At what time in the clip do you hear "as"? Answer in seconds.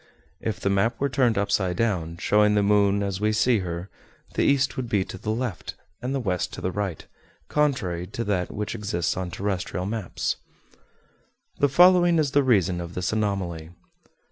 3.03-3.21